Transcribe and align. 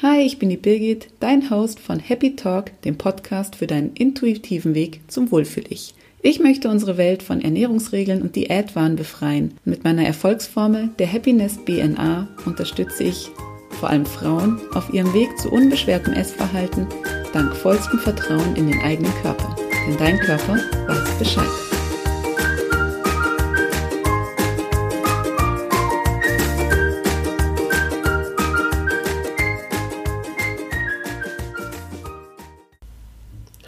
Hi, 0.00 0.20
ich 0.20 0.38
bin 0.38 0.48
die 0.48 0.56
Birgit, 0.56 1.08
dein 1.18 1.50
Host 1.50 1.80
von 1.80 1.98
Happy 1.98 2.36
Talk, 2.36 2.70
dem 2.82 2.96
Podcast 2.96 3.56
für 3.56 3.66
deinen 3.66 3.94
intuitiven 3.94 4.76
Weg 4.76 5.00
zum 5.08 5.32
Wohlfühl-Ich. 5.32 5.92
Ich 6.22 6.38
möchte 6.38 6.68
unsere 6.68 6.96
Welt 6.98 7.20
von 7.20 7.40
Ernährungsregeln 7.40 8.22
und 8.22 8.36
Diätwahn 8.36 8.94
befreien. 8.94 9.58
Mit 9.64 9.82
meiner 9.82 10.06
Erfolgsformel, 10.06 10.90
der 11.00 11.12
Happiness 11.12 11.58
BNA, 11.58 12.28
unterstütze 12.46 13.02
ich 13.02 13.28
vor 13.70 13.90
allem 13.90 14.06
Frauen 14.06 14.60
auf 14.72 14.94
ihrem 14.94 15.12
Weg 15.14 15.36
zu 15.36 15.50
unbeschwertem 15.50 16.12
Essverhalten 16.12 16.86
dank 17.32 17.56
vollstem 17.56 17.98
Vertrauen 17.98 18.54
in 18.54 18.70
den 18.70 18.80
eigenen 18.80 19.12
Körper. 19.22 19.56
Denn 19.88 19.96
dein 19.96 20.18
Körper 20.20 20.60
weiß 20.86 21.18
Bescheid. 21.18 21.67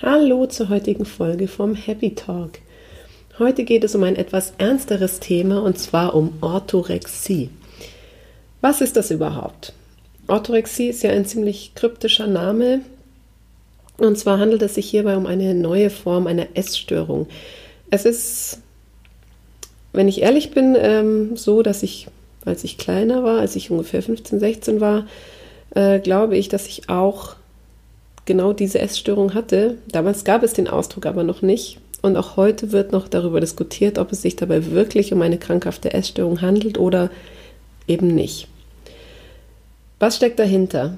Hallo 0.02 0.46
zur 0.46 0.70
heutigen 0.70 1.04
Folge 1.04 1.46
vom 1.46 1.74
Happy 1.74 2.14
Talk. 2.14 2.52
Heute 3.38 3.64
geht 3.64 3.84
es 3.84 3.94
um 3.94 4.02
ein 4.02 4.16
etwas 4.16 4.54
ernsteres 4.56 5.20
Thema 5.20 5.62
und 5.62 5.78
zwar 5.78 6.14
um 6.14 6.38
Orthorexie. 6.40 7.50
Was 8.62 8.80
ist 8.80 8.96
das 8.96 9.10
überhaupt? 9.10 9.74
Orthorexie 10.26 10.88
ist 10.88 11.02
ja 11.02 11.10
ein 11.10 11.26
ziemlich 11.26 11.74
kryptischer 11.74 12.28
Name. 12.28 12.80
Und 13.98 14.18
zwar 14.18 14.38
handelt 14.38 14.62
es 14.62 14.76
sich 14.76 14.88
hierbei 14.88 15.18
um 15.18 15.26
eine 15.26 15.54
neue 15.54 15.90
Form 15.90 16.26
einer 16.26 16.46
Essstörung. 16.54 17.26
Es 17.90 18.06
ist, 18.06 18.62
wenn 19.92 20.08
ich 20.08 20.22
ehrlich 20.22 20.52
bin, 20.52 20.78
ähm, 20.80 21.36
so, 21.36 21.60
dass 21.60 21.82
ich, 21.82 22.06
als 22.46 22.64
ich 22.64 22.78
kleiner 22.78 23.22
war, 23.22 23.40
als 23.40 23.54
ich 23.54 23.70
ungefähr 23.70 24.02
15, 24.02 24.40
16 24.40 24.80
war, 24.80 25.06
äh, 25.74 25.98
glaube 25.98 26.38
ich, 26.38 26.48
dass 26.48 26.66
ich 26.68 26.88
auch 26.88 27.36
genau 28.30 28.52
diese 28.52 28.78
Essstörung 28.78 29.34
hatte. 29.34 29.78
Damals 29.88 30.22
gab 30.22 30.44
es 30.44 30.52
den 30.52 30.68
Ausdruck 30.68 31.04
aber 31.04 31.24
noch 31.24 31.42
nicht. 31.42 31.80
Und 32.00 32.16
auch 32.16 32.36
heute 32.36 32.70
wird 32.70 32.92
noch 32.92 33.08
darüber 33.08 33.40
diskutiert, 33.40 33.98
ob 33.98 34.12
es 34.12 34.22
sich 34.22 34.36
dabei 34.36 34.70
wirklich 34.70 35.12
um 35.12 35.20
eine 35.20 35.36
krankhafte 35.36 35.92
Essstörung 35.92 36.40
handelt 36.40 36.78
oder 36.78 37.10
eben 37.88 38.14
nicht. 38.14 38.46
Was 39.98 40.14
steckt 40.14 40.38
dahinter? 40.38 40.96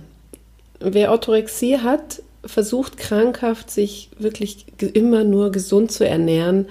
Wer 0.78 1.10
Orthorexie 1.10 1.78
hat, 1.78 2.20
versucht 2.44 2.98
krankhaft, 2.98 3.70
sich 3.70 4.10
wirklich 4.18 4.66
immer 4.92 5.24
nur 5.24 5.52
gesund 5.52 5.90
zu 5.90 6.06
ernähren, 6.06 6.66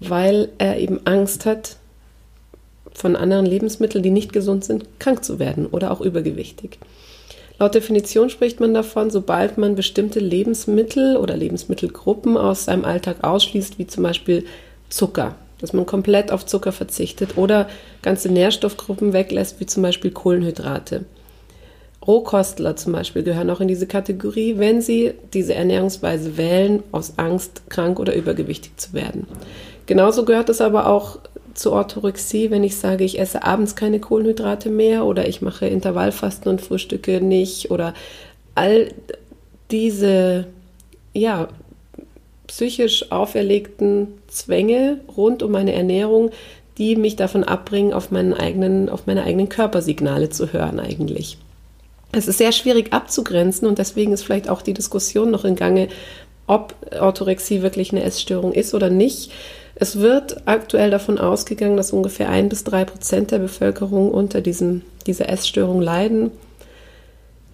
weil 0.00 0.48
er 0.56 0.78
eben 0.78 1.06
Angst 1.06 1.44
hat, 1.44 1.76
von 2.94 3.16
anderen 3.16 3.44
Lebensmitteln, 3.44 4.02
die 4.02 4.10
nicht 4.10 4.32
gesund 4.32 4.64
sind, 4.64 4.86
krank 4.98 5.22
zu 5.22 5.38
werden 5.38 5.66
oder 5.66 5.90
auch 5.90 6.00
übergewichtig. 6.00 6.78
Laut 7.58 7.74
Definition 7.74 8.30
spricht 8.30 8.60
man 8.60 8.72
davon, 8.72 9.10
sobald 9.10 9.58
man 9.58 9.74
bestimmte 9.74 10.20
Lebensmittel 10.20 11.16
oder 11.16 11.36
Lebensmittelgruppen 11.36 12.36
aus 12.36 12.66
seinem 12.66 12.84
Alltag 12.84 13.24
ausschließt, 13.24 13.78
wie 13.78 13.86
zum 13.86 14.04
Beispiel 14.04 14.44
Zucker, 14.88 15.34
dass 15.60 15.72
man 15.72 15.84
komplett 15.84 16.30
auf 16.30 16.46
Zucker 16.46 16.70
verzichtet 16.70 17.36
oder 17.36 17.68
ganze 18.02 18.30
Nährstoffgruppen 18.30 19.12
weglässt, 19.12 19.58
wie 19.58 19.66
zum 19.66 19.82
Beispiel 19.82 20.12
Kohlenhydrate. 20.12 21.04
Rohkostler 22.06 22.76
zum 22.76 22.92
Beispiel 22.92 23.24
gehören 23.24 23.50
auch 23.50 23.60
in 23.60 23.68
diese 23.68 23.86
Kategorie, 23.86 24.56
wenn 24.58 24.80
sie 24.80 25.14
diese 25.34 25.54
Ernährungsweise 25.54 26.36
wählen, 26.38 26.82
aus 26.92 27.14
Angst, 27.18 27.68
krank 27.68 27.98
oder 27.98 28.14
übergewichtig 28.14 28.76
zu 28.76 28.92
werden. 28.92 29.26
Genauso 29.86 30.24
gehört 30.24 30.48
es 30.48 30.60
aber 30.60 30.86
auch 30.86 31.18
zur 31.58 31.72
Orthorexie, 31.72 32.50
wenn 32.50 32.62
ich 32.62 32.76
sage, 32.76 33.04
ich 33.04 33.18
esse 33.18 33.42
abends 33.42 33.74
keine 33.74 33.98
Kohlenhydrate 33.98 34.70
mehr 34.70 35.04
oder 35.04 35.28
ich 35.28 35.42
mache 35.42 35.66
Intervallfasten 35.66 36.50
und 36.50 36.60
frühstücke 36.60 37.20
nicht 37.20 37.70
oder 37.70 37.94
all 38.54 38.88
diese 39.70 40.46
ja, 41.12 41.48
psychisch 42.46 43.10
auferlegten 43.10 44.08
Zwänge 44.28 45.00
rund 45.16 45.42
um 45.42 45.50
meine 45.50 45.72
Ernährung, 45.72 46.30
die 46.78 46.94
mich 46.94 47.16
davon 47.16 47.42
abbringen, 47.42 47.92
auf, 47.92 48.12
meinen 48.12 48.34
eigenen, 48.34 48.88
auf 48.88 49.06
meine 49.06 49.24
eigenen 49.24 49.48
Körpersignale 49.48 50.30
zu 50.30 50.52
hören 50.52 50.78
eigentlich. 50.78 51.38
Es 52.12 52.28
ist 52.28 52.38
sehr 52.38 52.52
schwierig 52.52 52.92
abzugrenzen 52.92 53.66
und 53.66 53.78
deswegen 53.78 54.12
ist 54.12 54.22
vielleicht 54.22 54.48
auch 54.48 54.62
die 54.62 54.74
Diskussion 54.74 55.30
noch 55.30 55.44
in 55.44 55.56
Gange, 55.56 55.88
ob 56.46 56.74
Orthorexie 56.98 57.62
wirklich 57.62 57.92
eine 57.92 58.04
Essstörung 58.04 58.52
ist 58.52 58.74
oder 58.74 58.90
nicht. 58.90 59.32
Es 59.80 60.00
wird 60.00 60.42
aktuell 60.46 60.90
davon 60.90 61.18
ausgegangen, 61.18 61.76
dass 61.76 61.92
ungefähr 61.92 62.28
ein 62.30 62.48
bis 62.48 62.64
drei 62.64 62.84
Prozent 62.84 63.30
der 63.30 63.38
Bevölkerung 63.38 64.10
unter 64.10 64.40
diesem, 64.40 64.82
dieser 65.06 65.28
Essstörung 65.28 65.80
leiden. 65.80 66.32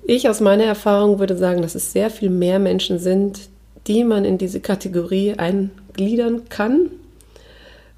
Ich 0.07 0.27
aus 0.31 0.41
meiner 0.41 0.65
Erfahrung 0.65 1.19
würde 1.19 1.37
sagen, 1.37 1.61
dass 1.61 1.75
es 1.75 1.93
sehr 1.93 2.09
viel 2.09 2.31
mehr 2.31 2.59
Menschen 2.59 2.99
sind, 2.99 3.41
die 3.87 4.05
man 4.05 4.25
in 4.25 4.39
diese 4.39 4.61
Kategorie 4.61 5.35
eingliedern 5.37 6.49
kann. 6.49 6.89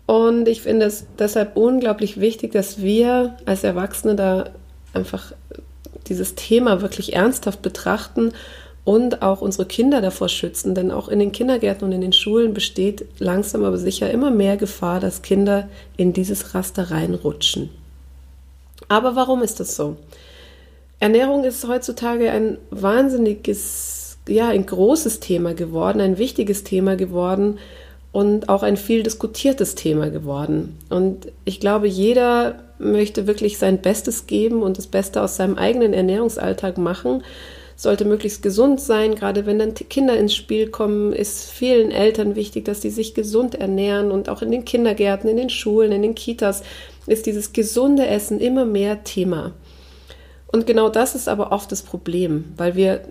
Und 0.06 0.48
ich 0.48 0.62
finde 0.62 0.86
es 0.86 1.06
deshalb 1.20 1.56
unglaublich 1.56 2.18
wichtig, 2.18 2.50
dass 2.50 2.82
wir 2.82 3.36
als 3.44 3.62
Erwachsene 3.62 4.16
da 4.16 4.50
einfach 4.92 5.34
dieses 6.08 6.34
Thema 6.34 6.80
wirklich 6.80 7.12
ernsthaft 7.14 7.62
betrachten 7.62 8.32
und 8.86 9.20
auch 9.20 9.40
unsere 9.42 9.66
Kinder 9.66 10.00
davor 10.00 10.28
schützen. 10.28 10.76
Denn 10.76 10.92
auch 10.92 11.08
in 11.08 11.18
den 11.18 11.32
Kindergärten 11.32 11.84
und 11.84 11.92
in 11.92 12.00
den 12.00 12.12
Schulen 12.12 12.54
besteht 12.54 13.04
langsam 13.18 13.64
aber 13.64 13.78
sicher 13.78 14.10
immer 14.10 14.30
mehr 14.30 14.56
Gefahr, 14.56 15.00
dass 15.00 15.22
Kinder 15.22 15.68
in 15.96 16.12
dieses 16.12 16.54
Raster 16.54 16.92
reinrutschen. 16.92 17.68
Aber 18.86 19.16
warum 19.16 19.42
ist 19.42 19.58
das 19.58 19.74
so? 19.74 19.96
Ernährung 21.00 21.42
ist 21.42 21.66
heutzutage 21.66 22.30
ein 22.30 22.58
wahnsinniges, 22.70 24.18
ja, 24.28 24.48
ein 24.48 24.64
großes 24.64 25.18
Thema 25.18 25.52
geworden, 25.52 26.00
ein 26.00 26.16
wichtiges 26.16 26.62
Thema 26.62 26.94
geworden 26.94 27.58
und 28.12 28.48
auch 28.48 28.62
ein 28.62 28.76
viel 28.76 29.02
diskutiertes 29.02 29.74
Thema 29.74 30.10
geworden. 30.10 30.78
Und 30.90 31.32
ich 31.44 31.58
glaube, 31.58 31.88
jeder 31.88 32.62
möchte 32.78 33.26
wirklich 33.26 33.58
sein 33.58 33.82
Bestes 33.82 34.28
geben 34.28 34.62
und 34.62 34.78
das 34.78 34.86
Beste 34.86 35.22
aus 35.22 35.34
seinem 35.34 35.58
eigenen 35.58 35.92
Ernährungsalltag 35.92 36.78
machen 36.78 37.24
sollte 37.76 38.06
möglichst 38.06 38.42
gesund 38.42 38.80
sein. 38.80 39.14
Gerade 39.14 39.46
wenn 39.46 39.58
dann 39.58 39.74
Kinder 39.74 40.16
ins 40.16 40.34
Spiel 40.34 40.70
kommen, 40.70 41.12
ist 41.12 41.50
vielen 41.50 41.90
Eltern 41.90 42.34
wichtig, 42.34 42.64
dass 42.64 42.82
sie 42.82 42.90
sich 42.90 43.14
gesund 43.14 43.54
ernähren 43.54 44.10
und 44.10 44.28
auch 44.28 44.42
in 44.42 44.50
den 44.50 44.64
Kindergärten, 44.64 45.28
in 45.28 45.36
den 45.36 45.50
Schulen, 45.50 45.92
in 45.92 46.02
den 46.02 46.14
Kitas 46.14 46.62
ist 47.06 47.26
dieses 47.26 47.52
gesunde 47.52 48.06
Essen 48.06 48.40
immer 48.40 48.64
mehr 48.64 49.04
Thema. 49.04 49.52
Und 50.50 50.66
genau 50.66 50.88
das 50.88 51.14
ist 51.14 51.28
aber 51.28 51.52
oft 51.52 51.70
das 51.70 51.82
Problem, 51.82 52.46
weil 52.56 52.76
wir 52.76 53.02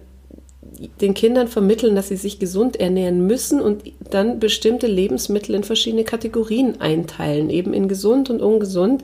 den 0.99 1.13
Kindern 1.13 1.47
vermitteln, 1.47 1.95
dass 1.95 2.09
sie 2.09 2.17
sich 2.17 2.39
gesund 2.39 2.75
ernähren 2.77 3.25
müssen 3.27 3.61
und 3.61 3.83
dann 4.09 4.39
bestimmte 4.39 4.87
Lebensmittel 4.87 5.55
in 5.55 5.63
verschiedene 5.63 6.03
Kategorien 6.03 6.81
einteilen, 6.81 7.49
eben 7.49 7.73
in 7.73 7.87
gesund 7.87 8.29
und 8.29 8.41
ungesund. 8.41 9.03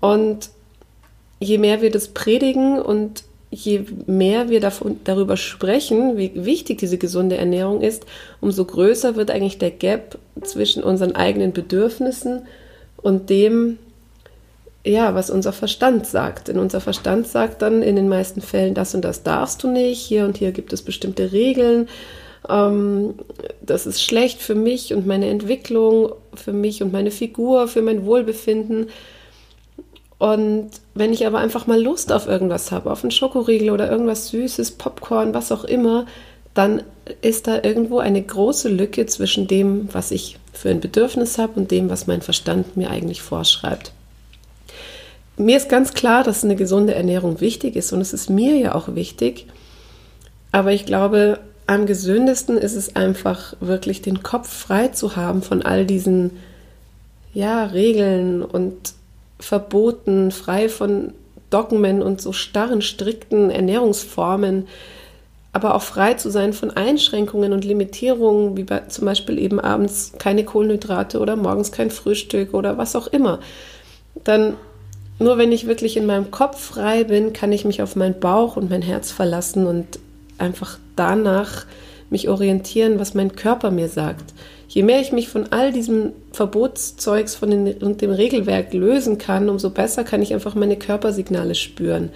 Und 0.00 0.50
je 1.40 1.58
mehr 1.58 1.82
wir 1.82 1.90
das 1.90 2.08
predigen 2.08 2.80
und 2.80 3.22
je 3.50 3.84
mehr 4.06 4.50
wir 4.50 4.60
davon, 4.60 5.00
darüber 5.04 5.36
sprechen, 5.36 6.16
wie 6.16 6.32
wichtig 6.34 6.78
diese 6.78 6.98
gesunde 6.98 7.36
Ernährung 7.36 7.80
ist, 7.80 8.04
umso 8.40 8.64
größer 8.64 9.16
wird 9.16 9.30
eigentlich 9.30 9.58
der 9.58 9.70
Gap 9.70 10.18
zwischen 10.42 10.82
unseren 10.82 11.14
eigenen 11.14 11.52
Bedürfnissen 11.52 12.42
und 12.98 13.30
dem, 13.30 13.78
ja, 14.84 15.14
was 15.14 15.30
unser 15.30 15.52
Verstand 15.52 16.06
sagt. 16.06 16.48
Denn 16.48 16.58
unser 16.58 16.80
Verstand 16.80 17.26
sagt 17.26 17.62
dann 17.62 17.82
in 17.82 17.96
den 17.96 18.08
meisten 18.08 18.40
Fällen, 18.40 18.74
das 18.74 18.94
und 18.94 19.02
das 19.02 19.22
darfst 19.22 19.62
du 19.62 19.68
nicht, 19.68 20.00
hier 20.00 20.24
und 20.24 20.36
hier 20.36 20.52
gibt 20.52 20.72
es 20.72 20.82
bestimmte 20.82 21.32
Regeln, 21.32 21.88
ähm, 22.48 23.14
das 23.62 23.86
ist 23.86 24.02
schlecht 24.02 24.40
für 24.40 24.54
mich 24.54 24.94
und 24.94 25.06
meine 25.06 25.28
Entwicklung, 25.28 26.12
für 26.34 26.52
mich 26.52 26.82
und 26.82 26.92
meine 26.92 27.10
Figur, 27.10 27.68
für 27.68 27.82
mein 27.82 28.04
Wohlbefinden. 28.04 28.88
Und 30.18 30.70
wenn 30.94 31.12
ich 31.12 31.26
aber 31.26 31.38
einfach 31.38 31.66
mal 31.66 31.80
Lust 31.80 32.12
auf 32.12 32.26
irgendwas 32.26 32.72
habe, 32.72 32.90
auf 32.90 33.04
einen 33.04 33.12
Schokoriegel 33.12 33.70
oder 33.70 33.90
irgendwas 33.90 34.28
Süßes, 34.28 34.72
Popcorn, 34.72 35.32
was 35.32 35.52
auch 35.52 35.64
immer, 35.64 36.06
dann 36.54 36.82
ist 37.22 37.46
da 37.46 37.62
irgendwo 37.62 38.00
eine 38.00 38.20
große 38.20 38.68
Lücke 38.68 39.06
zwischen 39.06 39.46
dem, 39.46 39.88
was 39.92 40.10
ich 40.10 40.38
für 40.52 40.70
ein 40.70 40.80
Bedürfnis 40.80 41.38
habe 41.38 41.52
und 41.60 41.70
dem, 41.70 41.88
was 41.88 42.08
mein 42.08 42.20
Verstand 42.20 42.76
mir 42.76 42.90
eigentlich 42.90 43.22
vorschreibt. 43.22 43.92
Mir 45.36 45.56
ist 45.56 45.68
ganz 45.68 45.94
klar, 45.94 46.24
dass 46.24 46.42
eine 46.42 46.56
gesunde 46.56 46.96
Ernährung 46.96 47.40
wichtig 47.40 47.76
ist 47.76 47.92
und 47.92 48.00
es 48.00 48.12
ist 48.12 48.28
mir 48.28 48.56
ja 48.56 48.74
auch 48.74 48.96
wichtig. 48.96 49.46
Aber 50.50 50.72
ich 50.72 50.84
glaube, 50.84 51.38
am 51.68 51.86
gesündesten 51.86 52.56
ist 52.56 52.74
es 52.74 52.96
einfach 52.96 53.54
wirklich 53.60 54.02
den 54.02 54.24
Kopf 54.24 54.48
frei 54.48 54.88
zu 54.88 55.14
haben 55.14 55.42
von 55.42 55.62
all 55.62 55.86
diesen 55.86 56.32
ja, 57.34 57.66
Regeln 57.66 58.42
und 58.42 58.94
verboten, 59.38 60.30
frei 60.30 60.68
von 60.68 61.12
Dogmen 61.50 62.02
und 62.02 62.20
so 62.20 62.32
starren, 62.32 62.82
strikten 62.82 63.50
Ernährungsformen, 63.50 64.66
aber 65.52 65.74
auch 65.74 65.82
frei 65.82 66.14
zu 66.14 66.30
sein 66.30 66.52
von 66.52 66.70
Einschränkungen 66.70 67.52
und 67.52 67.64
Limitierungen, 67.64 68.56
wie 68.56 68.64
bei, 68.64 68.80
zum 68.80 69.06
Beispiel 69.06 69.38
eben 69.38 69.58
abends 69.58 70.12
keine 70.18 70.44
Kohlenhydrate 70.44 71.20
oder 71.20 71.36
morgens 71.36 71.72
kein 71.72 71.90
Frühstück 71.90 72.54
oder 72.54 72.76
was 72.76 72.94
auch 72.94 73.06
immer, 73.06 73.40
dann 74.24 74.54
nur 75.18 75.36
wenn 75.36 75.50
ich 75.50 75.66
wirklich 75.66 75.96
in 75.96 76.06
meinem 76.06 76.30
Kopf 76.30 76.60
frei 76.60 77.04
bin, 77.04 77.32
kann 77.32 77.50
ich 77.50 77.64
mich 77.64 77.82
auf 77.82 77.96
meinen 77.96 78.20
Bauch 78.20 78.56
und 78.56 78.70
mein 78.70 78.82
Herz 78.82 79.10
verlassen 79.10 79.66
und 79.66 79.98
einfach 80.38 80.78
danach 80.94 81.66
mich 82.10 82.28
orientieren, 82.28 82.98
was 82.98 83.14
mein 83.14 83.36
Körper 83.36 83.70
mir 83.70 83.88
sagt. 83.88 84.32
Je 84.68 84.82
mehr 84.82 85.00
ich 85.00 85.12
mich 85.12 85.28
von 85.28 85.46
all 85.50 85.72
diesem 85.72 86.12
Verbotszeugs 86.32 87.34
von 87.34 87.50
den, 87.50 87.72
und 87.78 88.00
dem 88.02 88.10
Regelwerk 88.10 88.72
lösen 88.72 89.18
kann, 89.18 89.48
umso 89.48 89.70
besser 89.70 90.04
kann 90.04 90.22
ich 90.22 90.34
einfach 90.34 90.54
meine 90.54 90.76
Körpersignale 90.76 91.54
spüren. 91.54 92.10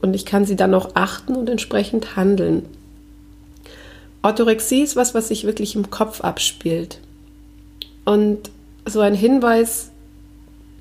Und 0.00 0.14
ich 0.14 0.26
kann 0.26 0.44
sie 0.44 0.56
dann 0.56 0.74
auch 0.74 0.90
achten 0.94 1.36
und 1.36 1.48
entsprechend 1.48 2.16
handeln. 2.16 2.66
Orthorexie 4.22 4.82
ist 4.82 4.96
was, 4.96 5.14
was 5.14 5.28
sich 5.28 5.44
wirklich 5.44 5.74
im 5.74 5.90
Kopf 5.90 6.20
abspielt. 6.20 6.98
Und 8.04 8.50
so 8.86 9.00
ein 9.00 9.14
Hinweis, 9.14 9.90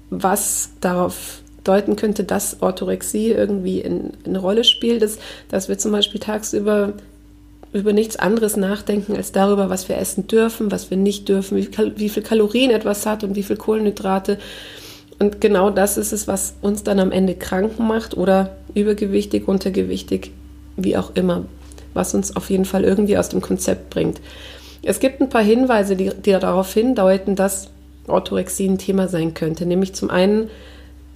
was 0.10 0.72
darauf 0.82 1.42
deuten 1.64 1.96
könnte, 1.96 2.24
dass 2.24 2.62
Orthorexie 2.62 3.32
irgendwie 3.32 3.80
in, 3.80 4.12
eine 4.26 4.40
Rolle 4.40 4.64
spielt, 4.64 5.04
ist, 5.04 5.20
dass 5.50 5.70
wir 5.70 5.78
zum 5.78 5.92
Beispiel 5.92 6.20
tagsüber 6.20 6.94
über 7.74 7.94
nichts 7.94 8.18
anderes 8.18 8.58
nachdenken 8.58 9.16
als 9.16 9.32
darüber, 9.32 9.70
was 9.70 9.88
wir 9.88 9.98
essen 9.98 10.28
dürfen, 10.28 10.72
was 10.72 10.90
wir 10.90 10.98
nicht 10.98 11.30
dürfen, 11.30 11.58
wie, 11.58 11.70
wie 11.96 12.10
viel 12.10 12.24
Kalorien 12.24 12.72
etwas 12.72 13.06
hat 13.06 13.24
und 13.24 13.36
wie 13.36 13.44
viel 13.44 13.56
Kohlenhydrate. 13.56 14.38
Und 15.20 15.40
genau 15.40 15.70
das 15.70 15.98
ist 15.98 16.12
es, 16.12 16.28
was 16.28 16.56
uns 16.62 16.84
dann 16.84 17.00
am 17.00 17.12
Ende 17.12 17.36
krank 17.36 17.80
macht 17.80 18.18
oder 18.18 18.58
übergewichtig, 18.74 19.48
untergewichtig, 19.48 20.32
wie 20.76 20.98
auch 20.98 21.12
immer, 21.16 21.46
was 21.94 22.14
uns 22.14 22.36
auf 22.36 22.50
jeden 22.50 22.66
Fall 22.66 22.84
irgendwie 22.84 23.18
aus 23.18 23.30
dem 23.30 23.42
Konzept 23.42 23.90
bringt. 23.90 24.20
Es 24.84 25.00
gibt 25.00 25.22
ein 25.22 25.30
paar 25.30 25.44
Hinweise, 25.44 25.96
die, 25.96 26.10
die 26.10 26.32
darauf 26.32 26.74
hindeuten, 26.74 27.36
dass 27.36 27.70
Orthorexie 28.08 28.68
ein 28.68 28.80
Thema 28.80 29.08
sein 29.08 29.34
könnte. 29.34 29.66
Nämlich 29.66 29.94
zum 29.94 30.10
einen, 30.10 30.50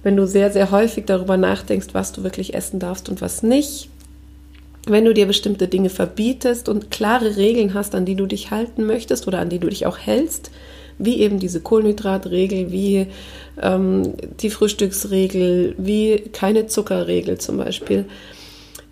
wenn 0.02 0.16
du 0.16 0.26
sehr, 0.26 0.52
sehr 0.52 0.70
häufig 0.70 1.04
darüber 1.04 1.36
nachdenkst, 1.36 1.88
was 1.92 2.12
du 2.12 2.22
wirklich 2.22 2.54
essen 2.54 2.78
darfst 2.78 3.08
und 3.08 3.20
was 3.20 3.42
nicht. 3.42 3.88
Wenn 4.86 5.04
du 5.04 5.12
dir 5.12 5.26
bestimmte 5.26 5.66
Dinge 5.66 5.90
verbietest 5.90 6.68
und 6.68 6.90
klare 6.90 7.36
Regeln 7.36 7.74
hast, 7.74 7.94
an 7.94 8.06
die 8.06 8.14
du 8.14 8.26
dich 8.26 8.52
halten 8.52 8.86
möchtest 8.86 9.26
oder 9.26 9.40
an 9.40 9.48
die 9.48 9.58
du 9.58 9.68
dich 9.68 9.84
auch 9.84 9.98
hältst, 9.98 10.52
wie 10.98 11.20
eben 11.20 11.38
diese 11.38 11.60
Kohlenhydratregel, 11.60 12.70
wie 12.70 13.08
ähm, 13.60 14.14
die 14.40 14.50
Frühstücksregel, 14.50 15.74
wie 15.76 16.20
keine 16.32 16.68
Zuckerregel 16.68 17.38
zum 17.38 17.58
Beispiel. 17.58 18.06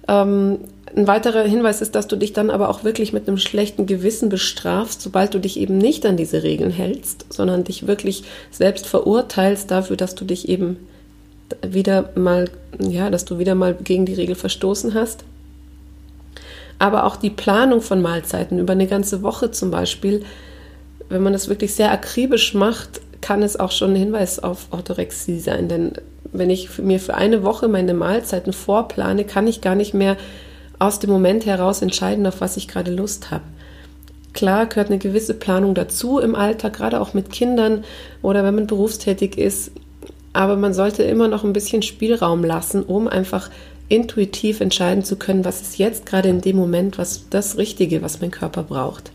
Ähm, 0.08 0.58
ein 0.96 1.06
weiterer 1.06 1.42
Hinweis 1.42 1.80
ist, 1.80 1.94
dass 1.94 2.06
du 2.06 2.16
dich 2.16 2.32
dann 2.32 2.50
aber 2.50 2.68
auch 2.68 2.84
wirklich 2.84 3.12
mit 3.12 3.26
einem 3.26 3.38
schlechten 3.38 3.86
Gewissen 3.86 4.28
bestrafst, 4.28 5.00
sobald 5.00 5.34
du 5.34 5.38
dich 5.38 5.58
eben 5.58 5.78
nicht 5.78 6.06
an 6.06 6.16
diese 6.16 6.42
Regeln 6.42 6.70
hältst, 6.70 7.26
sondern 7.30 7.64
dich 7.64 7.86
wirklich 7.86 8.24
selbst 8.50 8.86
verurteilst 8.86 9.70
dafür, 9.70 9.96
dass 9.96 10.14
du 10.14 10.24
dich 10.24 10.48
eben 10.48 10.76
wieder 11.66 12.10
mal, 12.14 12.48
ja, 12.78 13.10
dass 13.10 13.24
du 13.24 13.38
wieder 13.38 13.54
mal 13.54 13.74
gegen 13.74 14.06
die 14.06 14.14
Regel 14.14 14.34
verstoßen 14.34 14.94
hast. 14.94 15.24
Aber 16.78 17.04
auch 17.04 17.16
die 17.16 17.30
Planung 17.30 17.80
von 17.80 18.02
Mahlzeiten 18.02 18.58
über 18.58 18.72
eine 18.72 18.86
ganze 18.86 19.22
Woche 19.22 19.50
zum 19.50 19.70
Beispiel, 19.70 20.24
wenn 21.08 21.22
man 21.22 21.32
das 21.32 21.48
wirklich 21.48 21.74
sehr 21.74 21.92
akribisch 21.92 22.54
macht, 22.54 23.00
kann 23.20 23.42
es 23.42 23.58
auch 23.58 23.70
schon 23.70 23.92
ein 23.92 23.96
Hinweis 23.96 24.38
auf 24.38 24.66
Orthorexie 24.70 25.38
sein. 25.38 25.68
Denn 25.68 25.92
wenn 26.32 26.50
ich 26.50 26.78
mir 26.78 27.00
für 27.00 27.14
eine 27.14 27.42
Woche 27.42 27.68
meine 27.68 27.94
Mahlzeiten 27.94 28.52
vorplane, 28.52 29.24
kann 29.24 29.46
ich 29.46 29.60
gar 29.60 29.74
nicht 29.74 29.94
mehr 29.94 30.16
aus 30.78 30.98
dem 30.98 31.10
Moment 31.10 31.46
heraus 31.46 31.80
entscheiden, 31.82 32.26
auf 32.26 32.40
was 32.40 32.56
ich 32.56 32.68
gerade 32.68 32.92
Lust 32.92 33.30
habe. 33.30 33.44
Klar 34.32 34.66
gehört 34.66 34.88
eine 34.88 34.98
gewisse 34.98 35.32
Planung 35.32 35.74
dazu 35.74 36.18
im 36.18 36.34
Alltag, 36.34 36.74
gerade 36.74 37.00
auch 37.00 37.14
mit 37.14 37.30
Kindern 37.30 37.84
oder 38.20 38.42
wenn 38.42 38.56
man 38.56 38.66
berufstätig 38.66 39.38
ist. 39.38 39.70
Aber 40.32 40.56
man 40.56 40.74
sollte 40.74 41.04
immer 41.04 41.28
noch 41.28 41.44
ein 41.44 41.52
bisschen 41.52 41.82
Spielraum 41.82 42.44
lassen, 42.44 42.82
um 42.82 43.06
einfach 43.06 43.50
intuitiv 43.94 44.60
entscheiden 44.60 45.04
zu 45.04 45.16
können, 45.16 45.44
was 45.44 45.60
ist 45.60 45.78
jetzt 45.78 46.06
gerade 46.06 46.28
in 46.28 46.40
dem 46.40 46.56
Moment 46.56 46.98
was 46.98 47.24
das 47.30 47.56
Richtige, 47.56 48.02
was 48.02 48.20
mein 48.20 48.30
Körper 48.30 48.62
braucht. 48.62 49.10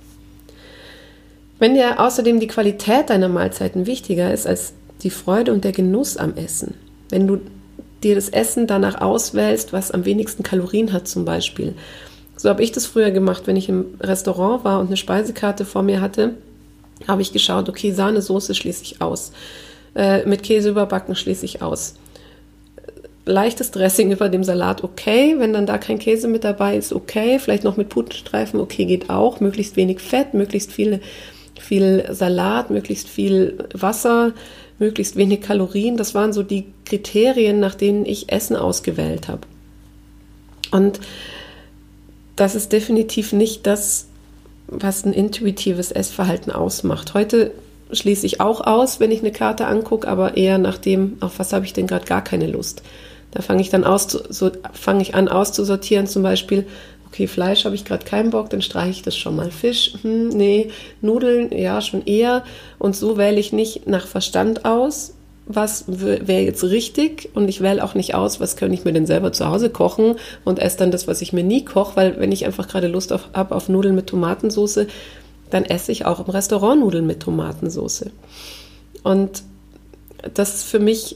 Wenn 1.60 1.74
dir 1.74 2.00
außerdem 2.00 2.40
die 2.40 2.48
Qualität 2.48 3.10
deiner 3.10 3.28
Mahlzeiten 3.28 3.86
wichtiger 3.86 4.34
ist 4.34 4.48
als 4.48 4.74
die 5.04 5.10
Freude 5.10 5.52
und 5.52 5.64
der 5.64 5.74
Genuss 5.74 6.16
am 6.16 6.36
Essen, 6.36 6.76
wenn 7.10 7.28
du 7.28 7.42
dir 8.04 8.16
das 8.16 8.30
Essen 8.30 8.66
danach 8.66 9.02
auswählst, 9.02 9.74
was 9.74 9.92
am 9.92 10.06
wenigsten 10.06 10.44
Kalorien 10.44 10.94
hat 10.94 11.08
zum 11.08 11.26
Beispiel. 11.26 11.76
So 12.38 12.48
habe 12.48 12.64
ich 12.64 12.72
das 12.72 12.86
früher 12.86 13.12
gemacht, 13.12 13.44
wenn 13.46 13.58
ich 13.58 13.68
im 13.68 13.86
Restaurant 14.00 14.64
war 14.64 14.80
und 14.80 14.88
eine 14.88 14.96
Speisekarte 14.96 15.66
vor 15.66 15.84
mir 15.84 16.00
hatte, 16.00 16.36
habe 17.08 17.22
ich 17.22 17.34
geschaut, 17.34 17.68
okay, 17.68 17.92
Sahnesoße 17.92 18.56
schließe 18.56 18.84
ich 18.84 19.02
aus. 19.02 19.34
Äh, 19.96 20.26
mit 20.26 20.44
Käse 20.44 20.70
überbacken 20.70 21.16
schließe 21.16 21.44
ich 21.44 21.62
aus. 21.62 21.96
Leichtes 23.30 23.72
Dressing 23.72 24.12
über 24.12 24.28
dem 24.28 24.44
Salat, 24.44 24.84
okay. 24.84 25.36
Wenn 25.38 25.54
dann 25.54 25.66
da 25.66 25.78
kein 25.78 26.00
Käse 26.00 26.28
mit 26.28 26.44
dabei 26.44 26.76
ist, 26.78 26.92
okay. 26.94 27.40
Vielleicht 27.40 27.64
noch 27.64 27.78
mit 27.78 27.90
Putenstreifen, 27.90 28.60
okay, 28.60 28.86
geht 28.86 29.10
auch. 29.10 29.40
Möglichst 29.40 29.76
wenig 29.76 30.00
Fett, 30.00 30.34
möglichst 30.34 30.72
viel, 30.72 31.00
viel 31.60 32.06
Salat, 32.12 32.72
möglichst 32.72 33.08
viel 33.08 33.66
Wasser, 33.74 34.34
möglichst 34.80 35.16
wenig 35.16 35.42
Kalorien. 35.42 35.96
Das 35.96 36.16
waren 36.16 36.34
so 36.34 36.42
die 36.42 36.66
Kriterien, 36.86 37.60
nach 37.60 37.76
denen 37.76 38.06
ich 38.06 38.32
Essen 38.32 38.56
ausgewählt 38.56 39.28
habe. 39.28 39.42
Und 40.72 41.00
das 42.36 42.56
ist 42.56 42.72
definitiv 42.72 43.32
nicht 43.32 43.68
das, 43.68 44.08
was 44.68 45.06
ein 45.06 45.14
intuitives 45.14 45.92
Essverhalten 45.92 46.52
ausmacht. 46.52 47.14
Heute 47.14 47.52
schließe 47.92 48.26
ich 48.26 48.40
auch 48.40 48.62
aus, 48.62 49.00
wenn 49.00 49.12
ich 49.12 49.20
eine 49.20 49.32
Karte 49.32 49.68
angucke, 49.68 50.08
aber 50.08 50.38
eher 50.38 50.58
nach 50.58 50.78
dem, 50.78 51.18
auf 51.20 51.40
was 51.40 51.54
habe 51.54 51.66
ich 51.66 51.74
denn 51.74 51.88
gerade 51.88 52.06
gar 52.06 52.24
keine 52.24 52.48
Lust. 52.48 52.82
Da 53.32 53.42
fange 53.42 53.62
ich 53.62 53.70
dann 53.70 53.84
aus, 53.84 54.08
so 54.08 54.52
fange 54.74 55.02
ich 55.02 55.16
an 55.16 55.28
auszusortieren, 55.28 56.08
zum 56.08 56.24
Beispiel, 56.24 56.66
okay, 57.08 57.28
Fleisch 57.28 57.66
habe 57.66 57.76
ich 57.76 57.86
gerade 57.86 58.06
keinen 58.06 58.30
Bock, 58.32 58.50
dann 58.50 58.62
streiche 58.62 58.92
ich 58.92 59.02
das 59.02 59.18
schon 59.18 59.36
mal. 59.36 59.52
Fisch, 59.52 59.94
hm, 60.02 60.30
nee, 60.30 60.70
Nudeln, 61.02 61.52
ja, 61.52 61.82
schon 61.82 62.06
eher. 62.06 62.44
Und 62.78 62.96
so 62.96 63.18
wähle 63.18 63.40
ich 63.40 63.54
nicht 63.54 63.88
nach 63.88 64.08
Verstand 64.08 64.66
aus, 64.66 65.14
was 65.52 65.86
wäre 65.88 66.44
jetzt 66.44 66.64
richtig 66.64 67.30
und 67.34 67.48
ich 67.48 67.60
wähle 67.62 67.84
auch 67.84 67.96
nicht 67.96 68.14
aus, 68.14 68.40
was 68.40 68.56
könnte 68.56 68.76
ich 68.76 68.86
mir 68.86 68.94
denn 68.94 69.08
selber 69.08 69.34
zu 69.34 69.48
Hause 69.48 69.72
kochen 69.72 70.16
und 70.46 70.60
esse 70.60 70.78
dann 70.78 70.92
das, 70.92 71.08
was 71.08 71.24
ich 71.24 71.34
mir 71.34 71.44
nie 71.44 71.66
koche, 71.66 71.96
weil 71.96 72.20
wenn 72.20 72.32
ich 72.32 72.46
einfach 72.46 72.68
gerade 72.68 72.88
Lust 72.88 73.10
habe 73.10 73.24
auf, 73.34 73.52
auf 73.52 73.68
Nudeln 73.68 73.96
mit 73.96 74.06
Tomatensauce, 74.06 74.86
dann 75.50 75.66
esse 75.66 75.92
ich 75.92 76.06
auch 76.06 76.20
im 76.20 76.32
Restaurant 76.32 76.82
Nudeln 76.82 77.08
mit 77.08 77.22
Tomatensauce. 77.22 78.06
Und 79.02 79.42
das 80.36 80.54
ist 80.54 80.64
für 80.66 80.80
mich 80.80 81.16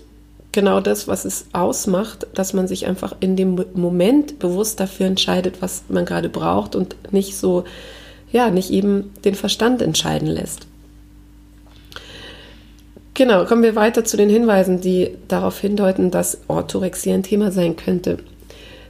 genau 0.54 0.80
das, 0.80 1.08
was 1.08 1.26
es 1.26 1.48
ausmacht, 1.52 2.28
dass 2.34 2.54
man 2.54 2.68
sich 2.68 2.86
einfach 2.86 3.16
in 3.20 3.36
dem 3.36 3.66
Moment 3.74 4.40
bewusst 4.40 4.80
dafür 4.80 5.08
entscheidet, 5.08 5.62
was 5.62 5.84
man 5.90 6.06
gerade 6.06 6.30
braucht 6.30 6.76
und 6.76 6.96
nicht 7.12 7.36
so, 7.36 7.66
ja, 8.32 8.50
nicht 8.50 8.70
eben 8.72 9.12
den 9.26 9.36
Verstand 9.36 9.82
entscheiden 9.82 10.30
lässt. 10.30 10.68
Genau, 13.16 13.46
kommen 13.46 13.62
wir 13.62 13.76
weiter 13.76 14.06
zu 14.06 14.18
den 14.18 14.30
Hinweisen, 14.30 14.82
die 14.82 15.12
darauf 15.28 15.60
hindeuten, 15.60 16.10
dass 16.10 16.40
Orthorexie 16.48 17.12
ein 17.12 17.22
Thema 17.22 17.52
sein 17.52 17.76
könnte. 17.76 18.18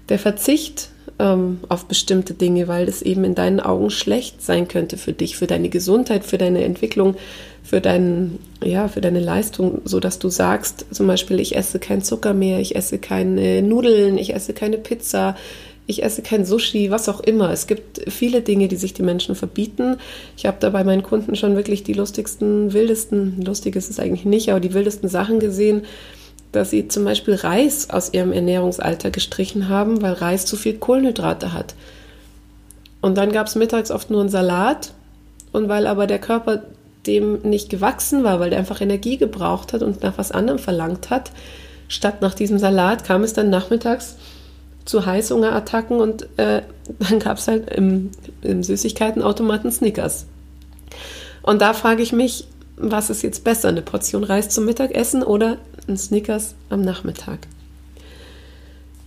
Der 0.07 0.19
Verzicht 0.19 0.89
ähm, 1.19 1.59
auf 1.69 1.85
bestimmte 1.85 2.33
Dinge, 2.33 2.67
weil 2.67 2.87
es 2.87 3.01
eben 3.01 3.23
in 3.23 3.35
deinen 3.35 3.59
Augen 3.59 3.89
schlecht 3.89 4.41
sein 4.41 4.67
könnte 4.67 4.97
für 4.97 5.13
dich, 5.13 5.37
für 5.37 5.47
deine 5.47 5.69
Gesundheit, 5.69 6.23
für 6.25 6.37
deine 6.37 6.63
Entwicklung, 6.63 7.15
für, 7.63 7.81
dein, 7.81 8.39
ja, 8.63 8.87
für 8.87 9.01
deine 9.01 9.19
Leistung, 9.19 9.81
so 9.85 9.99
dass 9.99 10.19
du 10.19 10.29
sagst, 10.29 10.85
zum 10.91 11.07
Beispiel, 11.07 11.39
ich 11.39 11.55
esse 11.55 11.79
kein 11.79 12.01
Zucker 12.01 12.33
mehr, 12.33 12.59
ich 12.59 12.75
esse 12.75 12.97
keine 12.97 13.61
Nudeln, 13.61 14.17
ich 14.17 14.33
esse 14.33 14.53
keine 14.53 14.77
Pizza, 14.77 15.35
ich 15.85 16.03
esse 16.03 16.21
kein 16.21 16.45
Sushi, 16.45 16.91
was 16.91 17.09
auch 17.09 17.19
immer. 17.19 17.51
Es 17.51 17.67
gibt 17.67 18.09
viele 18.09 18.41
Dinge, 18.41 18.67
die 18.67 18.77
sich 18.77 18.93
die 18.93 19.03
Menschen 19.03 19.35
verbieten. 19.35 19.97
Ich 20.37 20.45
habe 20.45 20.57
da 20.59 20.69
bei 20.69 20.83
meinen 20.83 21.03
Kunden 21.03 21.35
schon 21.35 21.55
wirklich 21.55 21.83
die 21.83 21.93
lustigsten, 21.93 22.73
wildesten, 22.73 23.41
lustig 23.41 23.75
ist 23.75 23.89
es 23.89 23.99
eigentlich 23.99 24.25
nicht, 24.25 24.49
aber 24.49 24.61
die 24.61 24.73
wildesten 24.73 25.09
Sachen 25.09 25.39
gesehen, 25.39 25.83
dass 26.53 26.69
sie 26.69 26.87
zum 26.87 27.03
Beispiel 27.03 27.35
Reis 27.35 27.89
aus 27.89 28.13
ihrem 28.13 28.31
Ernährungsalter 28.31 29.11
gestrichen 29.11 29.67
haben, 29.67 30.01
weil 30.01 30.13
Reis 30.13 30.45
zu 30.45 30.55
viel 30.55 30.77
Kohlenhydrate 30.77 31.51
hat. 31.51 31.75
Und 33.01 33.17
dann 33.17 33.33
gab 33.33 33.47
es 33.47 33.55
mittags 33.55 33.91
oft 33.91 34.09
nur 34.09 34.21
einen 34.21 34.29
Salat. 34.29 34.93
Und 35.51 35.67
weil 35.67 35.85
aber 35.87 36.07
der 36.07 36.19
Körper 36.19 36.63
dem 37.05 37.41
nicht 37.41 37.69
gewachsen 37.69 38.23
war, 38.23 38.39
weil 38.39 38.49
der 38.49 38.59
einfach 38.59 38.81
Energie 38.81 39.17
gebraucht 39.17 39.73
hat 39.73 39.83
und 39.83 40.03
nach 40.03 40.17
was 40.17 40.31
anderem 40.31 40.57
verlangt 40.57 41.09
hat, 41.09 41.31
statt 41.87 42.21
nach 42.21 42.33
diesem 42.33 42.57
Salat 42.57 43.03
kam 43.03 43.23
es 43.23 43.33
dann 43.33 43.49
nachmittags 43.49 44.15
zu 44.85 45.05
Heißhungerattacken 45.05 45.99
und 45.99 46.27
äh, 46.37 46.61
dann 46.99 47.19
gab 47.19 47.37
es 47.37 47.47
halt 47.47 47.69
im, 47.71 48.11
im 48.41 48.63
Süßigkeitenautomaten 48.63 49.71
Snickers. 49.71 50.25
Und 51.41 51.61
da 51.61 51.73
frage 51.73 52.01
ich 52.01 52.13
mich, 52.13 52.47
was 52.77 53.09
ist 53.09 53.21
jetzt 53.21 53.43
besser, 53.43 53.69
eine 53.69 53.81
Portion 53.81 54.23
Reis 54.23 54.49
zum 54.49 54.65
Mittagessen 54.65 55.23
oder 55.23 55.57
ein 55.87 55.97
Snickers 55.97 56.55
am 56.69 56.81
Nachmittag? 56.81 57.39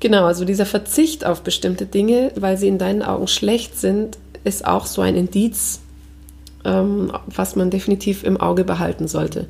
Genau, 0.01 0.25
also 0.25 0.45
dieser 0.45 0.67
Verzicht 0.67 1.25
auf 1.25 1.43
bestimmte 1.43 1.87
Dinge, 1.87 2.33
weil 2.37 2.59
sie 2.59 2.69
in 2.69 2.79
deinen 2.79 3.03
Augen 3.03 3.29
schlecht 3.29 3.79
sind, 3.79 4.19
ist 4.45 4.67
auch 4.67 4.87
so 4.87 5.01
ein 5.03 5.17
Indiz, 5.17 5.81
ähm, 6.65 7.13
was 7.27 7.57
man 7.57 7.71
definitiv 7.71 8.23
im 8.23 8.39
Auge 8.39 8.65
behalten 8.65 9.09
sollte. 9.09 9.47